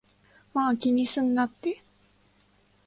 [0.55, 1.83] まぁ、気にすんなって